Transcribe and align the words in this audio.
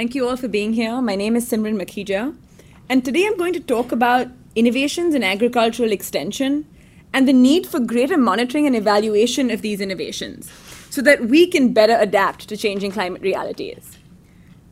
Thank 0.00 0.14
you 0.14 0.26
all 0.26 0.36
for 0.38 0.48
being 0.48 0.72
here. 0.72 1.02
My 1.02 1.14
name 1.14 1.36
is 1.36 1.46
Simran 1.46 1.78
Makhija, 1.78 2.34
and 2.88 3.04
today 3.04 3.26
I'm 3.26 3.36
going 3.36 3.52
to 3.52 3.60
talk 3.60 3.92
about 3.92 4.28
innovations 4.54 5.14
in 5.14 5.22
agricultural 5.22 5.92
extension 5.92 6.66
and 7.12 7.28
the 7.28 7.34
need 7.34 7.66
for 7.66 7.80
greater 7.80 8.16
monitoring 8.16 8.66
and 8.66 8.74
evaluation 8.74 9.50
of 9.50 9.60
these 9.60 9.78
innovations 9.78 10.50
so 10.88 11.02
that 11.02 11.26
we 11.26 11.46
can 11.46 11.74
better 11.74 11.98
adapt 12.00 12.48
to 12.48 12.56
changing 12.56 12.92
climate 12.92 13.20
realities. 13.20 13.98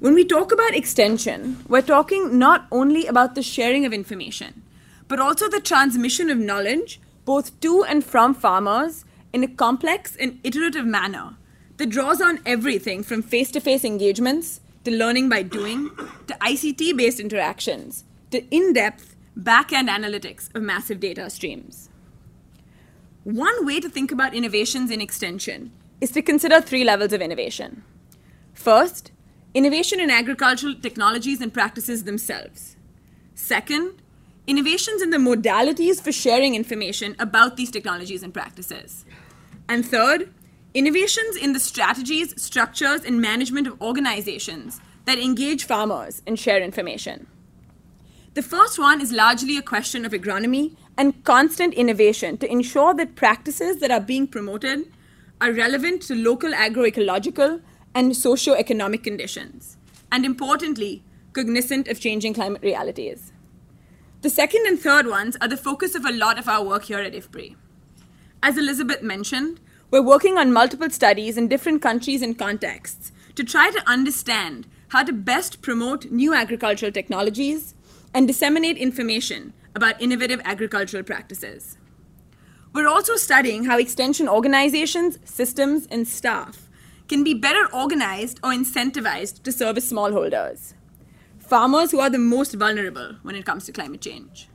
When 0.00 0.14
we 0.14 0.24
talk 0.24 0.50
about 0.50 0.74
extension, 0.74 1.64
we're 1.68 1.82
talking 1.82 2.36
not 2.36 2.66
only 2.72 3.06
about 3.06 3.36
the 3.36 3.44
sharing 3.44 3.86
of 3.86 3.92
information, 3.92 4.64
but 5.06 5.20
also 5.20 5.48
the 5.48 5.60
transmission 5.60 6.30
of 6.30 6.38
knowledge 6.38 7.00
both 7.24 7.60
to 7.60 7.84
and 7.84 8.04
from 8.04 8.34
farmers 8.34 9.04
in 9.32 9.44
a 9.44 9.54
complex 9.54 10.16
and 10.16 10.40
iterative 10.42 10.84
manner 10.84 11.36
that 11.76 11.90
draws 11.90 12.20
on 12.20 12.40
everything 12.44 13.04
from 13.04 13.22
face 13.22 13.52
to 13.52 13.60
face 13.60 13.84
engagements 13.84 14.58
to 14.84 14.90
learning 14.90 15.28
by 15.28 15.42
doing 15.42 15.90
to 16.26 16.34
ICT 16.40 16.96
based 16.96 17.20
interactions 17.20 18.04
to 18.30 18.44
in 18.54 18.72
depth 18.72 19.14
back 19.36 19.72
end 19.72 19.88
analytics 19.88 20.54
of 20.54 20.62
massive 20.62 21.00
data 21.00 21.30
streams. 21.30 21.88
One 23.24 23.64
way 23.64 23.80
to 23.80 23.88
think 23.88 24.10
about 24.10 24.34
innovations 24.34 24.90
in 24.90 25.00
extension 25.00 25.70
is 26.00 26.10
to 26.10 26.22
consider 26.22 26.60
three 26.60 26.82
levels 26.82 27.12
of 27.12 27.20
innovation. 27.20 27.84
First, 28.52 29.12
innovation 29.54 30.00
in 30.00 30.10
agricultural 30.10 30.74
technologies 30.74 31.40
and 31.40 31.54
practices 31.54 32.04
themselves. 32.04 32.76
Second, 33.34 34.02
innovations 34.46 35.00
in 35.02 35.10
the 35.10 35.18
modalities 35.18 36.02
for 36.02 36.10
sharing 36.10 36.54
information 36.54 37.14
about 37.18 37.56
these 37.56 37.70
technologies 37.70 38.22
and 38.22 38.34
practices. 38.34 39.04
And 39.68 39.86
third, 39.86 40.32
innovations 40.74 41.36
in 41.36 41.52
the 41.52 41.60
strategies, 41.60 42.40
structures, 42.42 43.04
and 43.04 43.20
management 43.20 43.66
of 43.66 43.80
organizations 43.80 44.80
that 45.04 45.18
engage 45.18 45.64
farmers 45.64 46.22
and 46.26 46.38
share 46.38 46.62
information. 46.62 47.26
The 48.34 48.42
first 48.42 48.78
one 48.78 49.00
is 49.00 49.12
largely 49.12 49.58
a 49.58 49.62
question 49.62 50.06
of 50.06 50.12
agronomy 50.12 50.76
and 50.96 51.22
constant 51.24 51.74
innovation 51.74 52.38
to 52.38 52.50
ensure 52.50 52.94
that 52.94 53.14
practices 53.14 53.78
that 53.80 53.90
are 53.90 54.00
being 54.00 54.26
promoted 54.26 54.90
are 55.40 55.52
relevant 55.52 56.02
to 56.02 56.14
local 56.14 56.52
agroecological 56.52 57.60
and 57.94 58.16
socio-economic 58.16 59.02
conditions, 59.02 59.76
and 60.10 60.24
importantly, 60.24 61.02
cognizant 61.34 61.88
of 61.88 62.00
changing 62.00 62.32
climate 62.32 62.62
realities. 62.62 63.32
The 64.22 64.30
second 64.30 64.66
and 64.66 64.78
third 64.78 65.06
ones 65.06 65.36
are 65.40 65.48
the 65.48 65.56
focus 65.56 65.94
of 65.94 66.06
a 66.06 66.12
lot 66.12 66.38
of 66.38 66.48
our 66.48 66.64
work 66.64 66.84
here 66.84 67.00
at 67.00 67.12
IFPRI. 67.12 67.56
As 68.42 68.56
Elizabeth 68.56 69.02
mentioned, 69.02 69.60
we're 69.92 70.02
working 70.02 70.38
on 70.38 70.50
multiple 70.50 70.88
studies 70.88 71.36
in 71.36 71.48
different 71.48 71.82
countries 71.82 72.22
and 72.22 72.38
contexts 72.38 73.12
to 73.34 73.44
try 73.44 73.70
to 73.70 73.86
understand 73.86 74.66
how 74.88 75.02
to 75.02 75.12
best 75.12 75.60
promote 75.60 76.10
new 76.10 76.32
agricultural 76.32 76.90
technologies 76.90 77.74
and 78.14 78.26
disseminate 78.26 78.78
information 78.78 79.52
about 79.74 80.00
innovative 80.00 80.40
agricultural 80.44 81.02
practices. 81.02 81.76
We're 82.72 82.88
also 82.88 83.16
studying 83.16 83.64
how 83.64 83.78
extension 83.78 84.30
organizations, 84.30 85.18
systems, 85.24 85.86
and 85.90 86.08
staff 86.08 86.70
can 87.06 87.22
be 87.22 87.34
better 87.34 87.70
organized 87.70 88.40
or 88.42 88.50
incentivized 88.50 89.42
to 89.42 89.52
service 89.52 89.92
smallholders 89.92 90.72
farmers 91.38 91.90
who 91.90 92.00
are 92.00 92.08
the 92.08 92.16
most 92.16 92.54
vulnerable 92.54 93.16
when 93.24 93.34
it 93.34 93.44
comes 93.44 93.66
to 93.66 93.72
climate 93.72 94.00
change. 94.00 94.48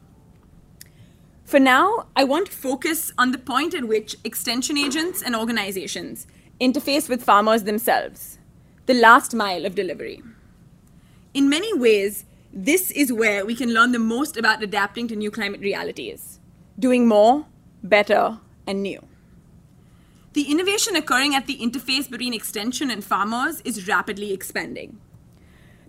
For 1.48 1.62
now, 1.62 2.08
I 2.14 2.26
want 2.26 2.48
to 2.48 2.52
focus 2.52 3.14
on 3.18 3.32
the 3.32 3.38
point 3.38 3.74
at 3.74 3.88
which 3.88 4.18
extension 4.26 4.78
agents 4.78 5.22
and 5.22 5.34
organizations 5.34 6.28
interface 6.60 7.08
with 7.08 7.24
farmers 7.24 7.64
themselves, 7.64 8.38
the 8.86 8.94
last 8.94 9.34
mile 9.34 9.66
of 9.66 9.74
delivery. 9.74 10.22
In 11.34 11.48
many 11.48 11.74
ways, 11.74 12.26
this 12.52 12.92
is 12.92 13.14
where 13.14 13.46
we 13.46 13.56
can 13.56 13.74
learn 13.74 13.94
the 13.94 13.98
most 13.98 14.36
about 14.36 14.62
adapting 14.62 15.08
to 15.08 15.16
new 15.16 15.32
climate 15.32 15.62
realities, 15.62 16.42
doing 16.78 17.08
more, 17.08 17.46
better, 17.82 18.40
and 18.68 18.84
new. 18.84 19.08
The 20.34 20.52
innovation 20.52 20.98
occurring 20.98 21.34
at 21.34 21.48
the 21.48 21.60
interface 21.60 22.10
between 22.10 22.34
extension 22.34 22.92
and 22.92 23.02
farmers 23.02 23.62
is 23.62 23.88
rapidly 23.88 24.34
expanding. 24.34 25.00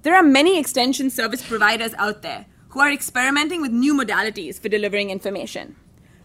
There 0.03 0.15
are 0.15 0.23
many 0.23 0.57
extension 0.57 1.11
service 1.11 1.45
providers 1.45 1.95
out 1.99 2.23
there 2.23 2.47
who 2.71 2.81
are 2.81 2.91
experimenting 2.91 3.61
with 3.61 3.73
new 3.73 3.95
modalities 3.95 4.61
for 4.61 4.69
delivering 4.69 5.11
information. 5.11 5.77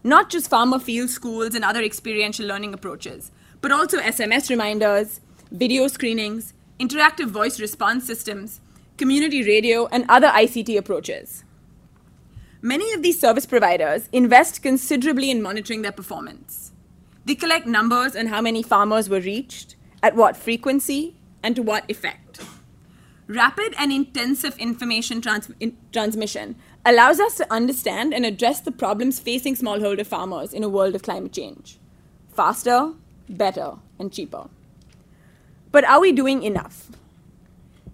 Not 0.02 0.28
just 0.28 0.50
farmer 0.50 0.78
field 0.78 1.10
schools 1.10 1.54
and 1.54 1.64
other 1.64 1.82
experiential 1.82 2.46
learning 2.46 2.74
approaches, 2.74 3.30
but 3.60 3.72
also 3.72 3.98
SMS 3.98 4.50
reminders, 4.50 5.20
video 5.50 5.88
screenings, 5.88 6.52
interactive 6.78 7.28
voice 7.28 7.58
response 7.58 8.06
systems, 8.06 8.60
community 8.98 9.42
radio, 9.42 9.86
and 9.86 10.04
other 10.08 10.28
ICT 10.28 10.76
approaches. 10.76 11.44
Many 12.60 12.92
of 12.92 13.02
these 13.02 13.20
service 13.20 13.46
providers 13.46 14.08
invest 14.12 14.62
considerably 14.62 15.30
in 15.30 15.42
monitoring 15.42 15.82
their 15.82 15.92
performance. 15.92 16.72
They 17.24 17.34
collect 17.34 17.66
numbers 17.66 18.14
on 18.14 18.26
how 18.26 18.40
many 18.40 18.62
farmers 18.62 19.08
were 19.08 19.20
reached, 19.20 19.76
at 20.02 20.14
what 20.14 20.36
frequency, 20.36 21.16
and 21.42 21.56
to 21.56 21.62
what 21.62 21.90
effect. 21.90 22.40
Rapid 23.26 23.74
and 23.78 23.90
intensive 23.90 24.58
information 24.58 25.22
trans- 25.22 25.50
in 25.58 25.76
transmission 25.92 26.56
allows 26.84 27.20
us 27.20 27.36
to 27.36 27.50
understand 27.50 28.12
and 28.12 28.26
address 28.26 28.60
the 28.60 28.70
problems 28.70 29.18
facing 29.18 29.56
smallholder 29.56 30.06
farmers 30.06 30.52
in 30.52 30.62
a 30.62 30.68
world 30.68 30.94
of 30.94 31.02
climate 31.02 31.32
change 31.32 31.78
faster, 32.34 32.92
better, 33.28 33.74
and 33.98 34.12
cheaper. 34.12 34.48
But 35.70 35.84
are 35.84 36.00
we 36.00 36.10
doing 36.10 36.42
enough? 36.42 36.88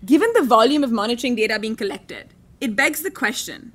Given 0.04 0.32
the 0.32 0.42
volume 0.42 0.82
of 0.82 0.90
monitoring 0.90 1.34
data 1.34 1.58
being 1.58 1.76
collected, 1.76 2.28
it 2.60 2.74
begs 2.74 3.02
the 3.02 3.10
question 3.10 3.72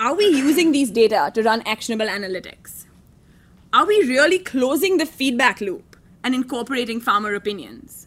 are 0.00 0.14
we 0.14 0.26
using 0.26 0.72
these 0.72 0.90
data 0.90 1.30
to 1.34 1.42
run 1.42 1.62
actionable 1.66 2.06
analytics? 2.06 2.84
Are 3.72 3.86
we 3.86 4.02
really 4.02 4.38
closing 4.38 4.96
the 4.96 5.06
feedback 5.06 5.60
loop 5.60 5.96
and 6.22 6.34
incorporating 6.34 7.00
farmer 7.00 7.34
opinions? 7.34 8.06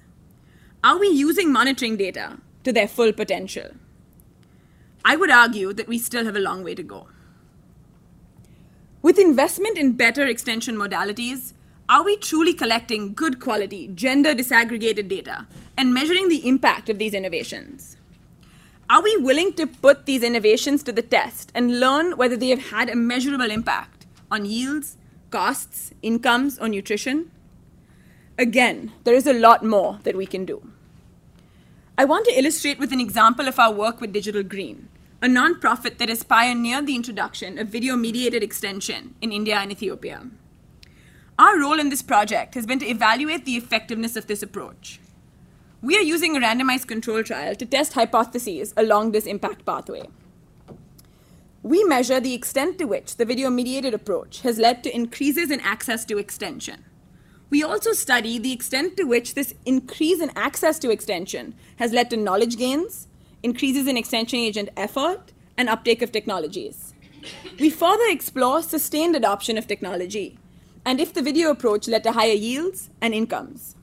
Are 0.83 0.97
we 0.97 1.07
using 1.07 1.51
monitoring 1.51 1.95
data 1.95 2.37
to 2.67 2.73
their 2.73 2.87
full 2.87 3.13
potential. 3.13 3.69
I 5.05 5.15
would 5.15 5.31
argue 5.31 5.71
that 5.71 5.87
we 5.87 5.97
still 5.97 6.25
have 6.25 6.35
a 6.35 6.47
long 6.47 6.65
way 6.65 6.75
to 6.75 6.83
go. 6.83 7.07
With 9.01 9.17
investment 9.17 9.77
in 9.77 9.93
better 9.93 10.25
extension 10.25 10.75
modalities, 10.75 11.53
are 11.87 12.03
we 12.03 12.17
truly 12.17 12.53
collecting 12.53 13.13
good 13.13 13.39
quality, 13.39 13.87
gender 13.95 14.35
disaggregated 14.35 15.07
data 15.07 15.47
and 15.77 15.93
measuring 15.93 16.27
the 16.27 16.45
impact 16.45 16.89
of 16.89 16.97
these 16.97 17.13
innovations? 17.13 17.95
Are 18.89 19.01
we 19.01 19.15
willing 19.15 19.53
to 19.53 19.65
put 19.65 20.05
these 20.05 20.23
innovations 20.23 20.83
to 20.83 20.91
the 20.91 21.01
test 21.01 21.53
and 21.55 21.79
learn 21.79 22.17
whether 22.17 22.35
they 22.35 22.49
have 22.49 22.71
had 22.71 22.89
a 22.89 22.97
measurable 22.97 23.49
impact 23.49 24.05
on 24.29 24.43
yields, 24.43 24.97
costs, 25.29 25.93
incomes, 26.01 26.59
or 26.59 26.67
nutrition? 26.67 27.31
Again, 28.37 28.91
there 29.05 29.15
is 29.15 29.25
a 29.25 29.39
lot 29.47 29.63
more 29.63 29.99
that 30.03 30.17
we 30.17 30.25
can 30.25 30.43
do. 30.43 30.69
I 31.99 32.05
want 32.05 32.25
to 32.25 32.37
illustrate 32.37 32.77
with 32.77 32.93
an 32.93 32.99
example 32.99 33.47
of 33.47 33.57
our 33.57 33.73
work 33.73 33.99
with 33.99 34.13
Digital 34.13 34.43
Green, 34.43 34.87
a 35.19 35.25
nonprofit 35.27 35.97
that 35.97 36.09
has 36.09 36.21
pioneered 36.21 36.85
the 36.85 36.95
introduction 36.95 37.57
of 37.57 37.69
video 37.69 37.95
mediated 37.95 38.43
extension 38.43 39.15
in 39.19 39.31
India 39.31 39.55
and 39.55 39.71
Ethiopia. 39.71 40.27
Our 41.39 41.59
role 41.59 41.79
in 41.79 41.89
this 41.89 42.03
project 42.03 42.53
has 42.53 42.67
been 42.67 42.77
to 42.79 42.87
evaluate 42.87 43.45
the 43.45 43.55
effectiveness 43.55 44.15
of 44.15 44.27
this 44.27 44.43
approach. 44.43 44.99
We 45.81 45.97
are 45.97 46.03
using 46.03 46.37
a 46.37 46.39
randomized 46.39 46.85
control 46.85 47.23
trial 47.23 47.55
to 47.55 47.65
test 47.65 47.93
hypotheses 47.93 48.75
along 48.77 49.11
this 49.11 49.25
impact 49.25 49.65
pathway. 49.65 50.07
We 51.63 51.83
measure 51.83 52.19
the 52.19 52.35
extent 52.35 52.77
to 52.77 52.85
which 52.85 53.15
the 53.15 53.25
video 53.25 53.49
mediated 53.49 53.95
approach 53.95 54.41
has 54.41 54.59
led 54.59 54.83
to 54.83 54.95
increases 54.95 55.49
in 55.49 55.61
access 55.61 56.05
to 56.05 56.19
extension. 56.19 56.85
We 57.49 57.63
also 57.63 57.93
study 57.93 58.37
the 58.37 58.51
extent 58.51 58.97
to 58.97 59.03
which 59.05 59.33
this 59.33 59.53
increase 59.65 60.19
in 60.19 60.31
access 60.35 60.77
to 60.79 60.89
extension 60.89 61.55
has 61.77 61.93
led 61.93 62.09
to 62.09 62.17
knowledge 62.17 62.57
gains, 62.57 63.07
increases 63.41 63.87
in 63.87 63.95
extension 63.95 64.39
agent 64.39 64.69
effort, 64.75 65.31
and 65.55 65.69
uptake 65.69 66.01
of 66.01 66.11
technologies. 66.11 66.93
We 67.59 67.69
further 67.69 68.09
explore 68.09 68.61
sustained 68.61 69.15
adoption 69.15 69.57
of 69.57 69.67
technology 69.67 70.37
and 70.85 70.99
if 70.99 71.13
the 71.13 71.21
video 71.21 71.49
approach 71.49 71.87
led 71.87 72.03
to 72.03 72.11
higher 72.11 72.33
yields 72.33 72.89
and 73.01 73.13
incomes. 73.13 73.75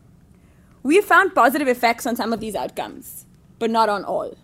We 0.82 0.96
have 0.96 1.04
found 1.04 1.34
positive 1.34 1.68
effects 1.68 2.06
on 2.06 2.16
some 2.16 2.32
of 2.32 2.40
these 2.40 2.54
outcomes, 2.54 3.24
but 3.58 3.70
not 3.70 3.88
on 3.88 4.04
all. 4.04 4.36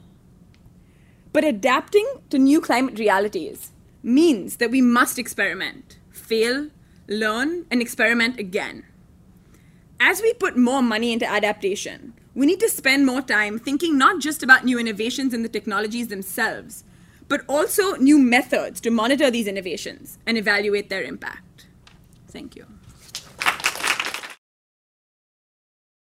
But 1.32 1.44
adapting 1.44 2.06
to 2.30 2.38
new 2.38 2.60
climate 2.60 2.98
realities 2.98 3.72
means 4.02 4.56
that 4.56 4.70
we 4.70 4.80
must 4.80 5.18
experiment, 5.18 5.98
fail, 6.10 6.68
learn, 7.06 7.66
and 7.70 7.80
experiment 7.80 8.38
again 8.38 8.84
as 10.00 10.22
we 10.22 10.32
put 10.32 10.56
more 10.56 10.82
money 10.82 11.12
into 11.12 11.30
adaptation, 11.30 12.14
we 12.34 12.46
need 12.46 12.60
to 12.60 12.70
spend 12.70 13.04
more 13.04 13.20
time 13.20 13.58
thinking 13.58 13.98
not 13.98 14.20
just 14.20 14.42
about 14.42 14.64
new 14.64 14.78
innovations 14.78 15.34
in 15.34 15.42
the 15.42 15.48
technologies 15.48 16.08
themselves, 16.08 16.84
but 17.28 17.42
also 17.46 17.96
new 17.96 18.18
methods 18.18 18.80
to 18.80 18.90
monitor 18.90 19.30
these 19.30 19.46
innovations 19.46 20.18
and 20.26 20.38
evaluate 20.38 20.88
their 20.88 21.02
impact. 21.02 21.66
Thank 22.28 22.56
you. 22.56 22.66